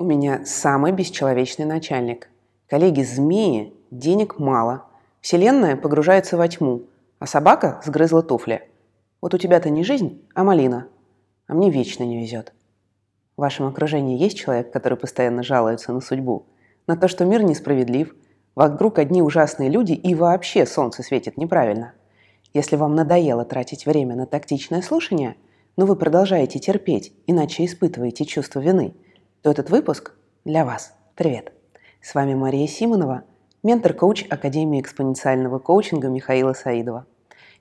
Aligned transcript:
У 0.00 0.04
меня 0.04 0.46
самый 0.46 0.92
бесчеловечный 0.92 1.66
начальник. 1.66 2.30
Коллеги-змеи, 2.70 3.74
денег 3.90 4.38
мало. 4.38 4.86
Вселенная 5.20 5.76
погружается 5.76 6.38
во 6.38 6.48
тьму, 6.48 6.84
а 7.18 7.26
собака 7.26 7.82
сгрызла 7.84 8.22
туфли. 8.22 8.66
Вот 9.20 9.34
у 9.34 9.36
тебя-то 9.36 9.68
не 9.68 9.84
жизнь, 9.84 10.22
а 10.34 10.42
малина. 10.42 10.86
А 11.48 11.52
мне 11.52 11.68
вечно 11.68 12.02
не 12.02 12.18
везет. 12.18 12.54
В 13.36 13.42
вашем 13.42 13.66
окружении 13.66 14.16
есть 14.16 14.38
человек, 14.38 14.72
который 14.72 14.96
постоянно 14.96 15.42
жалуется 15.42 15.92
на 15.92 16.00
судьбу? 16.00 16.46
На 16.86 16.96
то, 16.96 17.06
что 17.06 17.26
мир 17.26 17.42
несправедлив, 17.42 18.14
вокруг 18.54 18.98
одни 18.98 19.20
ужасные 19.20 19.68
люди 19.68 19.92
и 19.92 20.14
вообще 20.14 20.64
солнце 20.64 21.02
светит 21.02 21.36
неправильно. 21.36 21.92
Если 22.54 22.76
вам 22.76 22.94
надоело 22.94 23.44
тратить 23.44 23.84
время 23.84 24.16
на 24.16 24.24
тактичное 24.24 24.80
слушание, 24.80 25.36
но 25.76 25.84
вы 25.84 25.94
продолжаете 25.94 26.58
терпеть, 26.58 27.12
иначе 27.26 27.66
испытываете 27.66 28.24
чувство 28.24 28.60
вины– 28.60 28.94
то 29.42 29.50
этот 29.50 29.70
выпуск 29.70 30.12
для 30.44 30.66
вас. 30.66 30.92
Привет! 31.14 31.52
С 32.02 32.14
вами 32.14 32.34
Мария 32.34 32.66
Симонова, 32.66 33.22
ментор-коуч 33.62 34.26
Академии 34.28 34.80
экспоненциального 34.80 35.58
коучинга 35.58 36.08
Михаила 36.08 36.52
Саидова. 36.52 37.06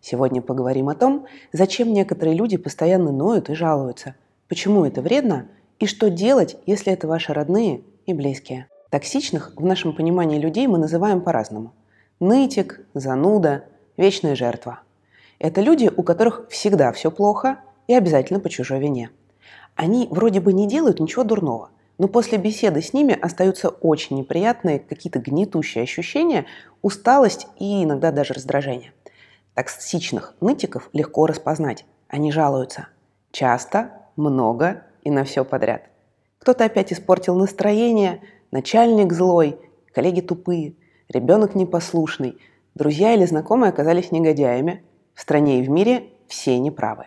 Сегодня 0.01 0.41
поговорим 0.41 0.89
о 0.89 0.95
том, 0.95 1.25
зачем 1.53 1.93
некоторые 1.93 2.35
люди 2.35 2.57
постоянно 2.57 3.11
ноют 3.11 3.49
и 3.49 3.53
жалуются, 3.53 4.15
почему 4.49 4.83
это 4.83 5.01
вредно 5.01 5.47
и 5.79 5.85
что 5.85 6.09
делать, 6.09 6.57
если 6.65 6.91
это 6.91 7.07
ваши 7.07 7.33
родные 7.33 7.81
и 8.05 8.13
близкие. 8.13 8.67
Токсичных 8.89 9.53
в 9.55 9.65
нашем 9.65 9.95
понимании 9.95 10.37
людей 10.37 10.67
мы 10.67 10.79
называем 10.79 11.21
по-разному. 11.21 11.73
Нытик, 12.19 12.81
зануда, 12.93 13.63
вечная 13.95 14.35
жертва. 14.35 14.81
Это 15.37 15.61
люди, 15.61 15.89
у 15.95 16.03
которых 16.03 16.47
всегда 16.49 16.91
все 16.91 17.09
плохо 17.09 17.59
и 17.87 17.93
обязательно 17.93 18.41
по 18.41 18.49
чужой 18.49 18.79
вине– 18.79 19.11
они 19.79 20.09
вроде 20.11 20.41
бы 20.41 20.51
не 20.51 20.67
делают 20.67 20.99
ничего 20.99 21.23
дурного, 21.23 21.69
но 21.97 22.09
после 22.09 22.37
беседы 22.37 22.81
с 22.81 22.91
ними 22.91 23.17
остаются 23.17 23.69
очень 23.69 24.17
неприятные 24.17 24.77
какие-то 24.77 25.19
гнетущие 25.19 25.85
ощущения, 25.85 26.47
усталость 26.81 27.47
и 27.59 27.85
иногда 27.85 28.11
даже 28.11 28.33
раздражение. 28.33 28.91
Токсичных 29.53 30.35
нытиков 30.41 30.89
легко 30.91 31.27
распознать. 31.27 31.85
Они 32.09 32.29
жалуются. 32.29 32.89
Часто, 33.31 33.93
много 34.17 34.83
и 35.03 35.11
на 35.11 35.23
все 35.23 35.45
подряд. 35.45 35.83
Кто-то 36.39 36.65
опять 36.65 36.91
испортил 36.91 37.35
настроение, 37.35 38.19
начальник 38.51 39.13
злой, 39.13 39.57
коллеги 39.93 40.19
тупые, 40.19 40.73
ребенок 41.07 41.55
непослушный, 41.55 42.37
друзья 42.75 43.13
или 43.13 43.23
знакомые 43.23 43.69
оказались 43.69 44.11
негодяями. 44.11 44.83
В 45.13 45.21
стране 45.21 45.61
и 45.61 45.63
в 45.63 45.69
мире 45.69 46.09
все 46.27 46.59
неправы. 46.59 47.05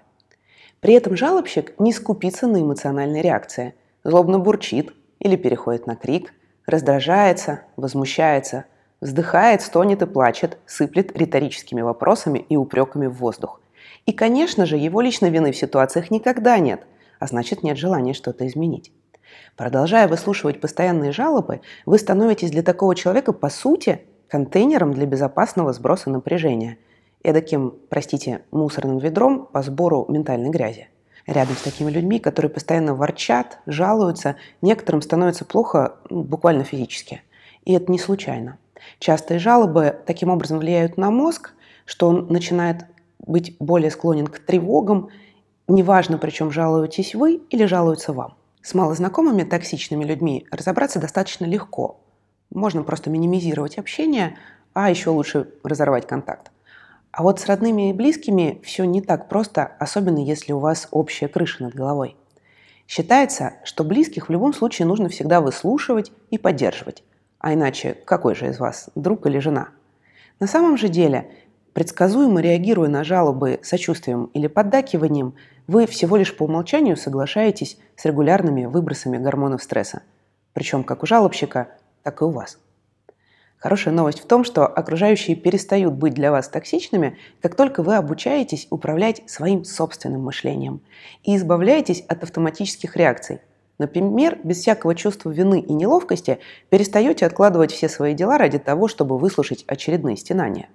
При 0.82 0.94
этом 0.94 1.16
жалобщик 1.16 1.78
не 1.78 1.92
скупится 1.92 2.48
на 2.48 2.60
эмоциональные 2.60 3.22
реакции. 3.22 3.74
Злобно 4.02 4.40
бурчит 4.40 4.92
или 5.20 5.36
переходит 5.36 5.86
на 5.86 5.94
крик, 5.94 6.34
раздражается, 6.66 7.60
возмущается, 7.76 8.64
вздыхает, 9.00 9.62
стонет 9.62 10.02
и 10.02 10.06
плачет, 10.06 10.58
сыплет 10.66 11.16
риторическими 11.16 11.82
вопросами 11.82 12.40
и 12.40 12.56
упреками 12.56 13.06
в 13.06 13.12
воздух. 13.12 13.60
И, 14.06 14.12
конечно 14.12 14.66
же, 14.66 14.76
его 14.76 15.00
личной 15.00 15.30
вины 15.30 15.52
в 15.52 15.56
ситуациях 15.56 16.10
никогда 16.10 16.58
нет, 16.58 16.84
а 17.20 17.28
значит 17.28 17.62
нет 17.62 17.78
желания 17.78 18.12
что-то 18.12 18.44
изменить. 18.48 18.90
Продолжая 19.56 20.08
выслушивать 20.08 20.60
постоянные 20.60 21.12
жалобы, 21.12 21.60
вы 21.86 21.96
становитесь 21.96 22.50
для 22.50 22.64
такого 22.64 22.96
человека, 22.96 23.32
по 23.32 23.50
сути, 23.50 24.02
контейнером 24.26 24.94
для 24.94 25.06
безопасного 25.06 25.72
сброса 25.72 26.10
напряжения– 26.10 26.76
эдаким, 27.22 27.74
простите, 27.88 28.42
мусорным 28.50 28.98
ведром 28.98 29.46
по 29.46 29.62
сбору 29.62 30.06
ментальной 30.08 30.50
грязи. 30.50 30.88
Рядом 31.26 31.54
с 31.54 31.62
такими 31.62 31.90
людьми, 31.90 32.18
которые 32.18 32.50
постоянно 32.50 32.94
ворчат, 32.94 33.58
жалуются, 33.66 34.36
некоторым 34.60 35.02
становится 35.02 35.44
плохо 35.44 35.96
ну, 36.10 36.22
буквально 36.22 36.64
физически. 36.64 37.22
И 37.64 37.72
это 37.74 37.90
не 37.92 37.98
случайно. 37.98 38.58
Частые 38.98 39.38
жалобы 39.38 39.96
таким 40.06 40.30
образом 40.30 40.58
влияют 40.58 40.96
на 40.96 41.10
мозг, 41.10 41.52
что 41.84 42.08
он 42.08 42.26
начинает 42.28 42.86
быть 43.20 43.56
более 43.60 43.90
склонен 43.90 44.26
к 44.26 44.40
тревогам, 44.40 45.10
неважно, 45.68 46.18
причем 46.18 46.50
жалуетесь 46.50 47.14
вы 47.14 47.40
или 47.50 47.64
жалуются 47.66 48.12
вам. 48.12 48.34
С 48.62 48.74
малознакомыми 48.74 49.42
токсичными 49.42 50.04
людьми 50.04 50.46
разобраться 50.50 51.00
достаточно 51.00 51.44
легко. 51.44 52.00
Можно 52.50 52.82
просто 52.82 53.10
минимизировать 53.10 53.78
общение, 53.78 54.36
а 54.72 54.90
еще 54.90 55.10
лучше 55.10 55.48
разорвать 55.64 56.06
контакт. 56.06 56.51
А 57.12 57.22
вот 57.22 57.40
с 57.40 57.46
родными 57.46 57.90
и 57.90 57.92
близкими 57.92 58.58
все 58.64 58.84
не 58.84 59.02
так 59.02 59.28
просто, 59.28 59.72
особенно 59.78 60.18
если 60.18 60.52
у 60.52 60.58
вас 60.58 60.88
общая 60.90 61.28
крыша 61.28 61.62
над 61.62 61.74
головой. 61.74 62.16
Считается, 62.88 63.54
что 63.64 63.84
близких 63.84 64.28
в 64.28 64.32
любом 64.32 64.54
случае 64.54 64.86
нужно 64.86 65.10
всегда 65.10 65.42
выслушивать 65.42 66.10
и 66.30 66.38
поддерживать. 66.38 67.04
А 67.38 67.52
иначе 67.52 67.98
какой 68.06 68.34
же 68.34 68.48
из 68.48 68.58
вас, 68.58 68.88
друг 68.94 69.26
или 69.26 69.38
жена? 69.40 69.68
На 70.40 70.46
самом 70.46 70.78
же 70.78 70.88
деле, 70.88 71.30
предсказуемо 71.74 72.40
реагируя 72.40 72.88
на 72.88 73.04
жалобы 73.04 73.60
сочувствием 73.62 74.30
или 74.32 74.46
поддакиванием, 74.46 75.34
вы 75.66 75.86
всего 75.86 76.16
лишь 76.16 76.34
по 76.34 76.44
умолчанию 76.44 76.96
соглашаетесь 76.96 77.78
с 77.94 78.06
регулярными 78.06 78.64
выбросами 78.64 79.18
гормонов 79.18 79.62
стресса. 79.62 80.02
Причем 80.54 80.82
как 80.82 81.02
у 81.02 81.06
жалобщика, 81.06 81.68
так 82.02 82.22
и 82.22 82.24
у 82.24 82.30
вас. 82.30 82.58
Хорошая 83.62 83.94
новость 83.94 84.18
в 84.18 84.26
том, 84.26 84.42
что 84.42 84.66
окружающие 84.66 85.36
перестают 85.36 85.94
быть 85.94 86.14
для 86.14 86.32
вас 86.32 86.48
токсичными, 86.48 87.16
как 87.40 87.54
только 87.54 87.84
вы 87.84 87.94
обучаетесь 87.94 88.66
управлять 88.70 89.22
своим 89.26 89.64
собственным 89.64 90.24
мышлением 90.24 90.80
и 91.22 91.36
избавляетесь 91.36 92.00
от 92.08 92.24
автоматических 92.24 92.96
реакций. 92.96 93.38
Например, 93.78 94.36
без 94.42 94.58
всякого 94.58 94.96
чувства 94.96 95.30
вины 95.30 95.60
и 95.60 95.72
неловкости 95.74 96.40
перестаете 96.70 97.24
откладывать 97.24 97.70
все 97.70 97.88
свои 97.88 98.14
дела 98.14 98.36
ради 98.36 98.58
того, 98.58 98.88
чтобы 98.88 99.16
выслушать 99.16 99.62
очередные 99.68 100.16
стенания. 100.16 100.68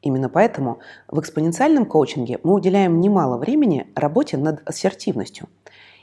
Именно 0.00 0.28
поэтому 0.28 0.78
в 1.08 1.18
экспоненциальном 1.18 1.86
коучинге 1.86 2.38
мы 2.44 2.54
уделяем 2.54 3.00
немало 3.00 3.36
времени 3.36 3.88
работе 3.96 4.36
над 4.36 4.62
ассертивностью. 4.64 5.48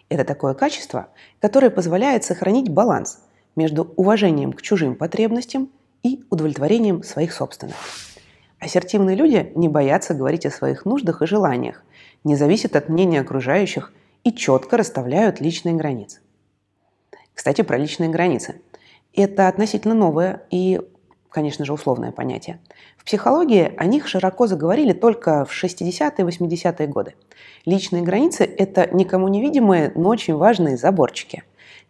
Это 0.10 0.26
такое 0.26 0.54
качество, 0.54 1.08
которое 1.40 1.70
позволяет 1.70 2.26
сохранить 2.26 2.68
баланс 2.68 3.22
между 3.56 3.94
уважением 3.96 4.52
к 4.52 4.62
чужим 4.62 4.96
потребностям 4.96 5.70
и 6.04 6.24
удовлетворением 6.30 7.04
своих 7.04 7.34
собственных. 7.34 7.76
Ассертивные 8.60 9.16
люди 9.16 9.52
не 9.56 9.68
боятся 9.68 10.14
говорить 10.14 10.46
о 10.46 10.52
своих 10.52 10.86
нуждах 10.86 11.22
и 11.22 11.26
желаниях, 11.26 11.84
не 12.24 12.36
зависят 12.36 12.76
от 12.76 12.90
мнения 12.90 13.22
окружающих 13.22 13.94
и 14.24 14.34
четко 14.34 14.78
расставляют 14.78 15.40
личные 15.40 15.76
границы. 15.76 16.20
Кстати, 17.34 17.62
про 17.62 17.78
личные 17.78 18.10
границы. 18.10 18.62
Это 19.14 19.48
относительно 19.48 19.94
новое 19.96 20.44
и, 20.52 20.82
конечно 21.30 21.64
же, 21.64 21.72
условное 21.72 22.12
понятие. 22.12 22.60
В 22.98 23.06
психологии 23.06 23.74
о 23.78 23.86
них 23.86 24.08
широко 24.08 24.46
заговорили 24.46 24.92
только 24.92 25.46
в 25.46 25.52
60-е 25.52 26.14
и 26.18 26.22
80-е 26.22 26.88
годы. 26.88 27.16
Личные 27.66 28.04
границы– 28.04 28.44
это 28.58 28.94
никому 28.94 29.30
невидимые, 29.30 29.94
но 29.96 30.10
очень 30.10 30.36
важные 30.36 30.76
заборчики, 30.76 31.44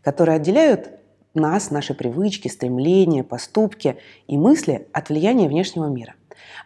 которые 0.04 0.36
отделяют 0.36 0.92
нас, 1.34 1.72
наши 1.72 1.94
привычки, 1.94 2.48
стремления, 2.48 3.24
поступки 3.24 3.98
и 4.28 4.38
мысли 4.38 4.88
от 4.94 5.10
влияния 5.10 5.48
внешнего 5.48 5.88
мира. 5.88 6.16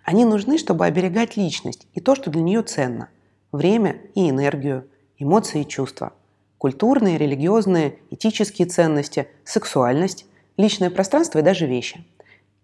Они 0.03 0.25
нужны, 0.25 0.57
чтобы 0.57 0.85
оберегать 0.85 1.37
личность 1.37 1.87
и 1.93 1.99
то, 1.99 2.15
что 2.15 2.29
для 2.29 2.41
нее 2.41 2.61
ценно– 2.61 3.09
время 3.51 3.97
и 4.15 4.29
энергию, 4.29 4.87
эмоции 5.17 5.61
и 5.61 5.67
чувства, 5.67 6.13
культурные, 6.57 7.17
религиозные, 7.17 7.99
этические 8.09 8.67
ценности, 8.67 9.27
сексуальность, 9.45 10.25
личное 10.57 10.89
пространство 10.89 11.39
и 11.39 11.43
даже 11.43 11.65
вещи. 11.65 12.05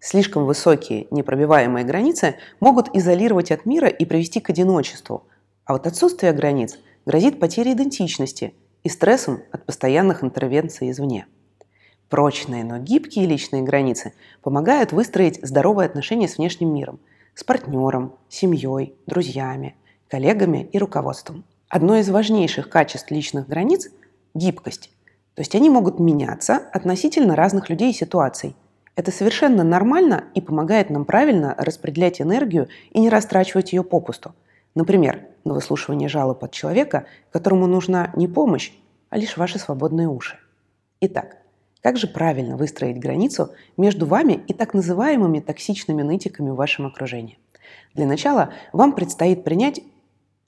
Слишком 0.00 0.46
высокие, 0.46 1.06
непробиваемые 1.10 1.84
границы 1.84 2.36
могут 2.58 2.94
изолировать 2.94 3.50
от 3.50 3.66
мира 3.66 3.88
и 3.88 4.04
привести 4.04 4.40
к 4.40 4.50
одиночеству, 4.50 5.24
а 5.64 5.74
вот 5.74 5.86
отсутствие 5.86 6.32
границ 6.32 6.78
грозит 7.06 7.38
потерей 7.38 7.74
идентичности 7.74 8.54
и 8.82 8.88
стрессом 8.88 9.42
от 9.52 9.66
постоянных 9.66 10.24
интервенций 10.24 10.90
извне. 10.90 11.26
Прочные, 12.10 12.64
но 12.64 12.78
гибкие 12.78 13.24
личные 13.24 13.62
границы 13.62 14.12
помогают 14.42 14.90
выстроить 14.90 15.38
здоровые 15.46 15.86
отношения 15.86 16.26
с 16.26 16.38
внешним 16.38 16.74
миром, 16.74 16.98
с 17.36 17.44
партнером, 17.44 18.14
семьей, 18.28 18.96
друзьями, 19.06 19.76
коллегами 20.08 20.68
и 20.72 20.78
руководством. 20.78 21.44
Одно 21.68 21.96
из 21.98 22.10
важнейших 22.10 22.68
качеств 22.68 23.12
личных 23.12 23.46
границ– 23.46 23.90
гибкость. 24.34 24.90
То 25.36 25.42
есть 25.42 25.54
они 25.54 25.70
могут 25.70 26.00
меняться 26.00 26.56
относительно 26.72 27.36
разных 27.36 27.70
людей 27.70 27.92
и 27.92 27.96
ситуаций. 27.96 28.56
Это 28.96 29.12
совершенно 29.12 29.62
нормально 29.62 30.24
и 30.34 30.40
помогает 30.40 30.90
нам 30.90 31.04
правильно 31.04 31.54
распределять 31.58 32.20
энергию 32.20 32.66
и 32.90 32.98
не 32.98 33.08
растрачивать 33.08 33.72
ее 33.72 33.84
попусту. 33.84 34.34
Например, 34.74 35.22
на 35.44 35.54
выслушивание 35.54 36.08
жалоб 36.08 36.42
от 36.42 36.50
человека, 36.50 37.06
которому 37.30 37.68
нужна 37.68 38.12
не 38.16 38.26
помощь, 38.26 38.72
а 39.10 39.16
лишь 39.16 39.36
ваши 39.36 39.60
свободные 39.60 40.08
уши. 40.08 40.38
Итак, 41.00 41.36
как 41.82 41.96
же 41.96 42.06
правильно 42.06 42.56
выстроить 42.56 42.98
границу 42.98 43.54
между 43.76 44.06
вами 44.06 44.42
и 44.46 44.52
так 44.52 44.74
называемыми 44.74 45.40
токсичными 45.40 46.02
нытиками 46.02 46.50
в 46.50 46.56
вашем 46.56 46.86
окружении? 46.86 47.38
Для 47.94 48.06
начала 48.06 48.52
вам 48.72 48.94
предстоит 48.94 49.44
принять 49.44 49.80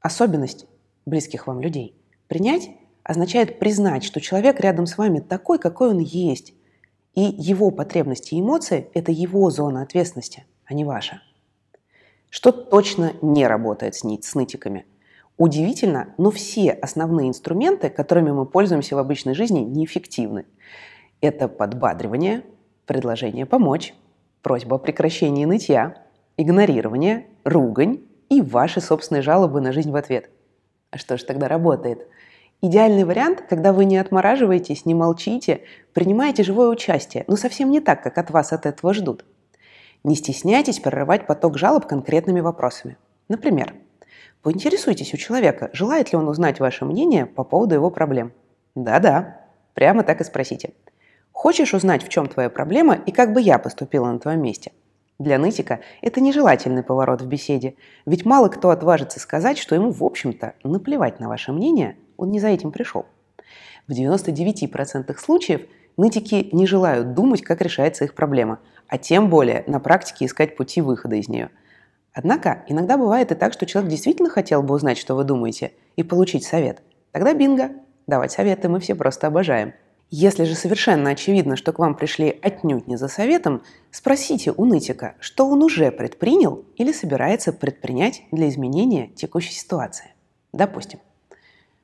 особенность 0.01 0.67
близких 1.07 1.47
вам 1.47 1.61
людей. 1.61 1.97
Принять, 2.29 2.71
означает 3.03 3.59
признать, 3.59 4.05
что 4.05 4.21
человек 4.21 4.61
рядом 4.61 4.87
с 4.87 4.99
вами 4.99 5.21
такой, 5.21 5.59
какой 5.59 5.91
он 5.91 5.99
есть. 5.99 6.55
И 7.15 7.23
его 7.23 7.71
потребности 7.71 8.35
и 8.35 8.41
эмоции– 8.41 8.89
это 8.95 9.13
его 9.13 9.51
зона 9.51 9.83
ответственности, 9.83 10.45
а 10.65 10.75
не 10.75 10.85
ваша. 10.85 11.21
Что 12.31 12.53
точно 12.53 13.13
не 13.21 13.47
работает 13.47 13.95
с, 13.95 14.01
с 14.01 14.35
нытиками? 14.35 14.87
Удивительно, 15.37 16.15
но 16.19 16.31
все 16.31 16.71
основные 16.71 17.29
инструменты, 17.29 17.91
которыми 17.91 18.31
мы 18.31 18.47
пользуемся 18.47 18.97
в 18.97 18.99
обычной 18.99 19.35
жизни, 19.35 19.61
неэффективны. 19.61 20.47
Это 21.23 21.47
подбадривание, 21.47 22.43
предложение 22.85 23.47
помочь, 23.47 23.95
просьба 24.43 24.75
о 24.75 24.79
прекращении 24.79 25.45
нытья, 25.45 26.03
игнорирование, 26.37 27.29
ругань 27.45 28.01
и 28.29 28.43
ваши 28.43 28.81
собственные 28.81 29.23
жалобы 29.23 29.61
на 29.61 29.73
жизнь 29.73 29.93
в 29.93 29.97
ответ. 29.97 30.31
А 30.91 30.99
что 30.99 31.17
же 31.17 31.25
тогда 31.25 31.47
работает? 31.47 32.09
Идеальный 32.61 33.05
вариант, 33.05 33.45
когда 33.49 33.73
вы 33.73 33.85
не 33.85 33.99
отмораживаетесь, 33.99 34.85
не 34.85 34.95
молчите, 34.95 35.61
принимаете 35.95 36.43
живое 36.43 36.69
участие, 36.69 37.25
но 37.29 37.37
совсем 37.37 37.71
не 37.71 37.81
так, 37.81 38.03
как 38.03 38.19
от 38.19 38.33
вас 38.33 38.53
от 38.53 38.67
этого 38.67 38.93
ждут. 38.93 39.25
Не 40.03 40.17
стесняйтесь 40.17 40.81
прорывать 40.81 41.29
поток 41.29 41.57
жалоб 41.57 41.87
конкретными 41.87 42.41
вопросами. 42.41 42.97
Например, 43.29 43.75
поинтересуйтесь 44.43 45.15
у 45.15 45.17
человека, 45.19 45.71
желает 45.73 46.11
ли 46.11 46.19
он 46.19 46.27
узнать 46.27 46.59
ваше 46.59 46.85
мнение 46.85 47.27
по 47.27 47.45
поводу 47.45 47.77
его 47.77 47.91
проблем. 47.91 48.33
Да-да, 48.75 49.41
прямо 49.75 50.03
так 50.03 50.21
и 50.21 50.25
спросите. 50.25 50.73
Хочешь 51.33 51.75
узнать, 51.75 52.05
в 52.05 52.09
чем 52.09 52.29
твоя 52.29 52.51
проблема 52.51 52.95
и 52.95 53.11
как 53.11 53.33
бы 53.33 53.41
я 53.41 53.59
поступила 53.59 54.07
на 54.11 54.19
твоем 54.19 54.43
месте? 54.43 54.73
Для 55.19 55.39
нытика 55.39 55.81
это 56.01 56.21
нежелательный 56.21 56.83
поворот 56.83 57.23
в 57.23 57.27
беседе, 57.27 57.75
ведь 58.07 58.25
мало 58.25 58.49
кто 58.49 58.71
отважится 58.71 59.21
сказать, 59.21 59.59
что 59.59 59.75
ему, 59.75 59.91
в 59.91 60.03
общем-то, 60.03 60.55
наплевать 60.65 61.21
на 61.21 61.29
ваше 61.29 61.53
мнение, 61.53 61.97
он 62.17 62.31
не 62.31 62.41
за 62.41 62.49
этим 62.49 62.73
пришел. 62.73 63.07
В 63.89 63.93
99% 63.93 65.17
случаев 65.19 65.63
нытики 65.97 66.49
не 66.53 66.67
желают 66.67 67.15
думать, 67.15 67.43
как 67.43 67.61
решается 67.61 68.05
их 68.05 68.15
проблема, 68.15 68.59
а 68.89 68.99
тем 68.99 69.31
более 69.31 69.65
на 69.67 69.81
практике 69.81 70.27
искать 70.27 70.57
пути 70.57 70.81
выхода 70.81 71.17
из 71.17 71.29
нее. 71.29 71.51
Однако 72.13 72.65
иногда 72.69 72.99
бывает 72.99 73.33
и 73.33 73.35
так, 73.35 73.53
что 73.53 73.65
человек 73.65 73.91
действительно 73.91 74.29
хотел 74.29 74.63
бы 74.63 74.75
узнать, 74.75 74.99
что 74.99 75.15
вы 75.15 75.25
думаете, 75.25 75.73
и 75.97 76.03
получить 76.03 76.45
совет. 76.45 76.83
Тогда 77.11 77.33
бинго, 77.33 77.71
давать 78.07 78.33
советы 78.33 78.69
мы 78.69 78.81
все 78.81 78.95
просто 78.95 79.29
обожаем. 79.29 79.75
Если 80.15 80.45
же 80.45 80.55
совершенно 80.55 81.09
очевидно, 81.09 81.57
что 81.57 81.73
к 81.73 81.79
вам 81.79 81.95
пришли 81.95 82.39
отнюдь 82.43 82.87
не 82.87 82.97
за 82.97 83.09
советом, 83.09 83.63
спросите 83.91 84.53
у 84.55 84.67
нытика, 84.67 85.15
что 85.21 85.49
он 85.49 85.63
уже 85.63 85.91
предпринял 85.91 86.67
или 86.77 86.93
собирается 86.93 87.51
предпринять 87.51 88.25
для 88.31 88.51
изменения 88.51 89.09
текущей 89.09 89.55
ситуации. 89.55 90.13
Допустим. 90.53 91.01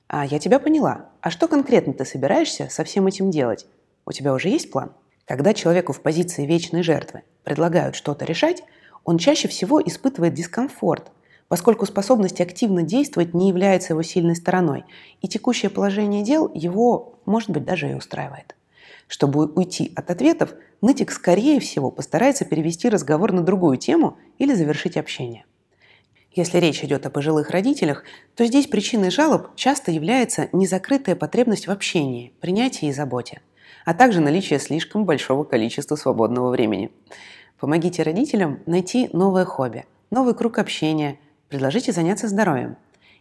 А 0.08 0.26
я 0.26 0.38
тебя 0.38 0.58
поняла. 0.58 1.08
А 1.22 1.30
что 1.30 1.48
конкретно 1.48 1.94
ты 1.94 2.04
собираешься 2.04 2.68
со 2.70 2.84
всем 2.84 3.06
этим 3.06 3.30
делать? 3.30 3.64
У 4.04 4.12
тебя 4.12 4.34
уже 4.34 4.50
есть 4.50 4.70
план? 4.70 4.92
Когда 5.24 5.54
человеку 5.54 5.94
в 5.94 6.02
позиции 6.02 6.44
вечной 6.44 6.82
жертвы 6.82 7.22
предлагают 7.44 7.96
что-то 7.96 8.26
решать, 8.26 8.62
он 9.04 9.16
чаще 9.16 9.48
всего 9.48 9.80
испытывает 9.80 10.34
дискомфорт, 10.34 11.10
поскольку 11.48 11.86
способность 11.86 12.40
активно 12.40 12.82
действовать 12.82 13.34
не 13.34 13.48
является 13.48 13.94
его 13.94 14.02
сильной 14.02 14.36
стороной, 14.36 14.84
и 15.22 15.28
текущее 15.28 15.70
положение 15.70 16.22
дел 16.22 16.50
его, 16.54 17.18
может 17.24 17.50
быть, 17.50 17.64
даже 17.64 17.90
и 17.90 17.94
устраивает. 17.94 18.54
Чтобы 19.08 19.46
уйти 19.46 19.90
от 19.96 20.10
ответов, 20.10 20.54
нытик, 20.82 21.10
скорее 21.10 21.60
всего, 21.60 21.90
постарается 21.90 22.44
перевести 22.44 22.90
разговор 22.90 23.32
на 23.32 23.42
другую 23.42 23.78
тему 23.78 24.18
или 24.36 24.54
завершить 24.54 24.98
общение. 24.98 25.46
Если 26.32 26.58
речь 26.58 26.84
идет 26.84 27.06
о 27.06 27.10
пожилых 27.10 27.50
родителях, 27.50 28.04
то 28.36 28.44
здесь 28.44 28.66
причиной 28.66 29.10
жалоб 29.10 29.56
часто 29.56 29.90
является 29.90 30.50
незакрытая 30.52 31.16
потребность 31.16 31.66
в 31.66 31.70
общении, 31.70 32.34
принятии 32.40 32.88
и 32.88 32.92
заботе, 32.92 33.40
а 33.86 33.94
также 33.94 34.20
наличие 34.20 34.58
слишком 34.58 35.06
большого 35.06 35.44
количества 35.44 35.96
свободного 35.96 36.50
времени. 36.50 36.92
Помогите 37.58 38.02
родителям 38.02 38.60
найти 38.66 39.08
новое 39.14 39.46
хобби, 39.46 39.86
новый 40.10 40.34
круг 40.34 40.58
общения– 40.58 41.18
Предложите 41.48 41.92
заняться 41.92 42.28
здоровьем. 42.28 42.76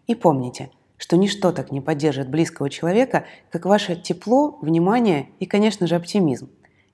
И 0.05 0.13
помните, 0.13 0.69
что 0.97 1.15
ничто 1.15 1.53
так 1.53 1.71
не 1.71 1.79
поддержит 1.79 2.29
близкого 2.29 2.69
человека, 2.69 3.25
как 3.51 3.65
ваше 3.65 3.95
тепло, 3.95 4.57
внимание 4.61 5.29
и, 5.39 5.45
конечно 5.45 5.87
же, 5.87 5.95
оптимизм. 5.95 6.49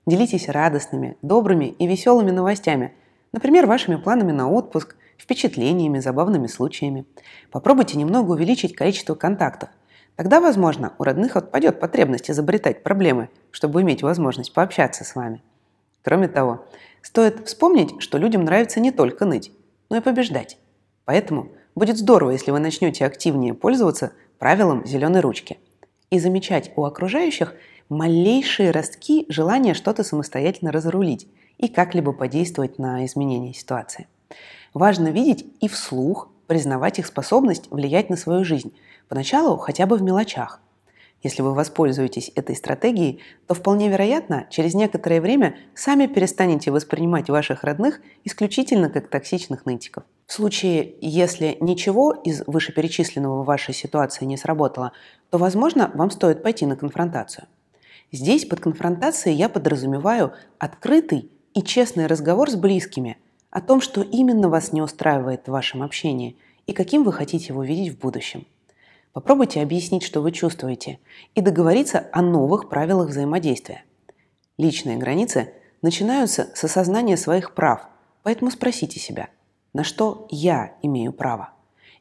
Делитесь 0.06 0.48
радостными, 0.48 1.16
добрыми 1.22 1.64
и 1.64 1.88
веселыми 1.88 2.30
новостями, 2.30 2.92
например, 3.32 3.66
вашими 3.66 3.96
планами 3.96 4.30
на 4.30 4.48
отпуск, 4.48 4.96
впечатлениями, 5.18 5.98
забавными 5.98 6.46
случаями. 6.46 7.04
Попробуйте 7.50 7.98
немного 7.98 8.32
увеличить 8.32 8.76
количество 8.76 9.16
контактов. 9.16 9.70
Тогда, 10.14 10.40
возможно, 10.40 10.92
у 10.98 11.02
родных 11.02 11.36
отпадет 11.36 11.80
потребность 11.80 12.30
изобретать 12.30 12.84
проблемы, 12.84 13.28
чтобы 13.50 13.82
иметь 13.82 14.02
возможность 14.02 14.52
пообщаться 14.52 15.02
с 15.02 15.16
вами. 15.16 15.42
Кроме 16.02 16.28
того, 16.28 16.64
стоит 17.02 17.48
вспомнить, 17.48 18.00
что 18.00 18.18
людям 18.18 18.44
нравится 18.44 18.78
не 18.78 18.92
только 18.92 19.24
ныть, 19.24 19.50
но 19.90 19.96
и 19.96 20.00
побеждать. 20.00 20.58
Поэтому 21.04 21.52
будет 21.74 21.98
здорово, 21.98 22.30
если 22.30 22.50
вы 22.50 22.58
начнете 22.58 23.04
активнее 23.04 23.54
пользоваться 23.54 24.12
правилом 24.38 24.86
зеленой 24.86 25.20
ручки 25.20 25.58
и 26.10 26.18
замечать 26.18 26.72
у 26.76 26.84
окружающих 26.84 27.54
малейшие 27.88 28.70
ростки 28.70 29.26
желания 29.28 29.74
что-то 29.74 30.04
самостоятельно 30.04 30.72
разрулить 30.72 31.28
и 31.58 31.68
как-либо 31.68 32.12
подействовать 32.12 32.78
на 32.78 33.04
изменение 33.04 33.54
ситуации. 33.54 34.06
Важно 34.72 35.08
видеть 35.08 35.46
и 35.60 35.68
вслух 35.68 36.28
признавать 36.46 36.98
их 36.98 37.06
способность 37.06 37.70
влиять 37.70 38.10
на 38.10 38.16
свою 38.16 38.44
жизнь, 38.44 38.74
поначалу 39.08 39.56
хотя 39.56 39.86
бы 39.86 39.96
в 39.96 40.02
мелочах. 40.02 40.60
Если 41.24 41.40
вы 41.40 41.54
воспользуетесь 41.54 42.30
этой 42.34 42.54
стратегией, 42.54 43.20
то 43.46 43.54
вполне 43.54 43.88
вероятно, 43.88 44.46
через 44.50 44.74
некоторое 44.74 45.22
время 45.22 45.56
сами 45.74 46.06
перестанете 46.06 46.70
воспринимать 46.70 47.30
ваших 47.30 47.64
родных 47.64 48.02
исключительно 48.24 48.90
как 48.90 49.08
токсичных 49.08 49.64
нытиков. 49.64 50.04
В 50.26 50.32
случае, 50.34 50.94
если 51.00 51.56
ничего 51.60 52.12
из 52.12 52.42
вышеперечисленного 52.46 53.42
в 53.42 53.46
вашей 53.46 53.72
ситуации 53.72 54.26
не 54.26 54.36
сработало, 54.36 54.92
то, 55.30 55.38
возможно, 55.38 55.90
вам 55.94 56.10
стоит 56.10 56.42
пойти 56.42 56.66
на 56.66 56.76
конфронтацию. 56.76 57.46
Здесь 58.12 58.44
под 58.44 58.60
конфронтацией 58.60 59.34
я 59.34 59.48
подразумеваю 59.48 60.34
открытый 60.58 61.30
и 61.54 61.62
честный 61.62 62.06
разговор 62.06 62.50
с 62.50 62.54
близкими 62.54 63.16
о 63.48 63.62
том, 63.62 63.80
что 63.80 64.02
именно 64.02 64.50
вас 64.50 64.72
не 64.72 64.82
устраивает 64.82 65.46
в 65.46 65.52
вашем 65.52 65.82
общении 65.82 66.36
и 66.66 66.74
каким 66.74 67.02
вы 67.02 67.14
хотите 67.14 67.46
его 67.46 67.64
видеть 67.64 67.94
в 67.94 67.98
будущем. 67.98 68.46
Попробуйте 69.14 69.62
объяснить, 69.62 70.02
что 70.02 70.20
вы 70.20 70.30
чувствуете, 70.30 70.98
и 71.34 71.40
договориться 71.40 72.10
о 72.12 72.20
новых 72.20 72.68
правилах 72.68 73.08
взаимодействия. 73.08 73.84
Личные 74.58 74.98
границы 74.98 75.54
начинаются 75.80 76.50
с 76.54 76.62
осознания 76.64 77.16
своих 77.16 77.54
прав, 77.54 77.88
поэтому 78.22 78.50
спросите 78.50 79.00
себя– 79.00 79.30
на 79.74 79.82
что 79.82 80.28
я 80.30 80.76
имею 80.82 81.12
право? 81.12 81.50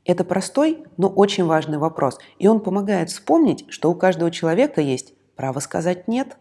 Это 0.05 0.23
простой, 0.23 0.83
но 0.97 1.07
очень 1.07 1.45
важный 1.45 1.79
вопрос, 1.79 2.19
и 2.37 2.47
он 2.47 2.59
помогает 2.59 3.09
вспомнить, 3.09 3.65
что 3.69 3.89
у 3.89 3.95
каждого 3.95 4.29
человека 4.29 4.79
есть 4.79 5.15
право 5.35 5.59
сказать 5.59 6.07
«нет», 6.07 6.37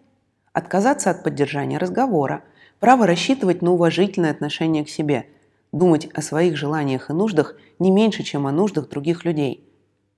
отказаться 0.52 1.11
от 1.11 1.25
поддержания 1.25 1.79
разговора, 1.79 2.45
право 2.81 3.07
рассчитывать 3.07 3.62
на 3.62 3.73
уважительное 3.73 4.31
отношение 4.31 4.85
к 4.85 4.91
себе, 4.91 5.26
думать 5.73 6.07
о 6.12 6.21
своих 6.21 6.55
желаниях 6.55 7.09
и 7.09 7.14
нуждах 7.14 7.57
не 7.79 7.91
меньше, 7.91 8.25
чем 8.25 8.47
о 8.47 8.52
нуждах 8.52 8.91
других 8.91 9.25
людей, 9.25 9.67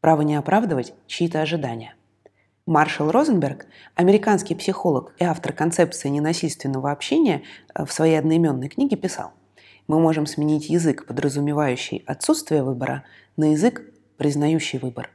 право 0.05 0.21
не 0.21 0.35
оправдывать 0.35 0.93
чьи-то 1.07 1.41
ожидания. 1.41 1.95
Маршал 2.67 3.11
Розенберг, 3.11 3.65
американский 3.95 4.55
психолог 4.55 5.15
и 5.19 5.25
автор 5.25 5.55
концепции 5.55 6.11
ненасильственного 6.11 6.93
общения, 6.93 7.43
в 7.75 7.91
своей 7.91 8.19
одноименной 8.19 8.69
книге 8.69 8.97
писал– 8.97 9.33
мы 9.87 10.01
можем 10.01 10.27
сменить 10.27 10.71
язык, 10.71 11.07
подразумевающий 11.07 12.05
отсутствие 12.07 12.63
выбора, 12.63 13.05
на 13.37 13.53
язык, 13.53 13.83
признающий 14.17 14.79
выбор. 14.79 15.11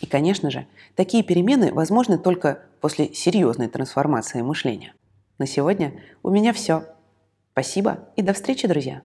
И, 0.00 0.06
конечно 0.06 0.50
же, 0.50 0.66
такие 0.96 1.22
перемены 1.22 1.72
возможны 1.72 2.18
только 2.18 2.62
после 2.80 3.14
серьезной 3.14 3.68
трансформации 3.68 4.42
мышления. 4.42 4.94
На 5.38 5.46
сегодня 5.46 5.92
у 6.24 6.30
меня 6.30 6.52
все. 6.52 6.84
Спасибо 7.52 8.08
и 8.16 8.22
до 8.22 8.32
встречи, 8.32 8.66
друзья! 8.66 8.98